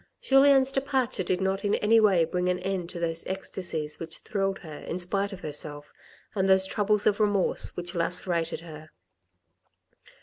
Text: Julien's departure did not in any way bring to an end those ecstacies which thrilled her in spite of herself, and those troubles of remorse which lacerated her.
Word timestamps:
Julien's 0.19 0.71
departure 0.71 1.21
did 1.21 1.41
not 1.41 1.63
in 1.63 1.75
any 1.75 1.99
way 1.99 2.25
bring 2.25 2.45
to 2.45 2.51
an 2.53 2.59
end 2.61 2.89
those 2.89 3.23
ecstacies 3.27 3.99
which 3.99 4.17
thrilled 4.17 4.57
her 4.65 4.79
in 4.79 4.97
spite 4.97 5.31
of 5.31 5.41
herself, 5.41 5.93
and 6.33 6.49
those 6.49 6.65
troubles 6.65 7.05
of 7.05 7.19
remorse 7.19 7.77
which 7.77 7.93
lacerated 7.93 8.61
her. 8.61 8.89